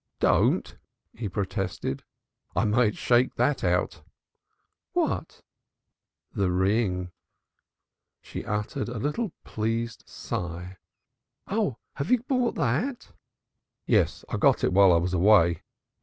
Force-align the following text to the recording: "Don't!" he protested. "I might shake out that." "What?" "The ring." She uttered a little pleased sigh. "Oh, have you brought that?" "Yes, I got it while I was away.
"Don't!" 0.19 0.79
he 1.13 1.29
protested. 1.29 2.03
"I 2.55 2.65
might 2.65 2.97
shake 2.97 3.39
out 3.39 3.61
that." 3.61 4.01
"What?" 4.93 5.43
"The 6.33 6.49
ring." 6.49 7.11
She 8.19 8.43
uttered 8.43 8.89
a 8.89 8.97
little 8.97 9.31
pleased 9.43 10.03
sigh. 10.09 10.77
"Oh, 11.45 11.77
have 11.97 12.09
you 12.09 12.23
brought 12.23 12.55
that?" 12.55 13.13
"Yes, 13.85 14.25
I 14.27 14.37
got 14.37 14.63
it 14.63 14.73
while 14.73 14.91
I 14.91 14.97
was 14.97 15.13
away. 15.13 15.61